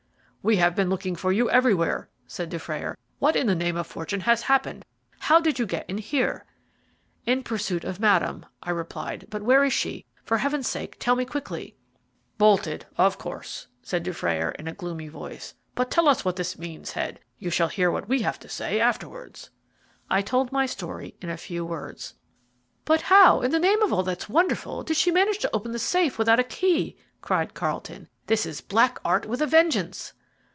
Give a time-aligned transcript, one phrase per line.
[0.43, 2.97] "We have been looking for you everywhere," said Dufrayer.
[3.19, 4.83] "What in the name of fortune has happened?
[5.19, 6.45] How did you get in here?"
[7.27, 9.27] "In pursuit of Madame," I replied.
[9.29, 10.03] "But where is she?
[10.23, 11.75] For Heaven's sake, tell me quickly."
[12.39, 16.93] "Bolted, of course," answered Dufrayer, in a gloomy voice; "but tell us what this means,
[16.93, 17.19] Head.
[17.37, 19.51] You shall hear what we have to say afterwards."
[20.09, 22.15] I told my story in a few words.
[22.83, 25.77] "But how, in the name of all that's wonderful, did she manage to open the
[25.77, 28.09] safe without a key?" cried Carlton.
[28.25, 30.13] "This is black art with a vengeance."